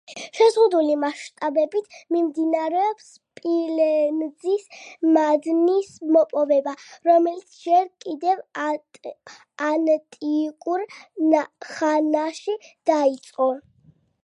შეზღუდული 0.35 0.93
მასშტაბებით 1.01 1.97
მიმდინარეობს 2.15 3.09
სპილენძის 3.17 4.63
მადნის 5.17 5.91
მოპოვება, 6.17 6.73
რომელიც 7.09 7.59
ჯერ 7.67 7.85
კიდევ 8.05 8.39
ანტიკურ 9.69 10.87
ხანაში 11.71 12.57
დაიწყო. 12.93 13.51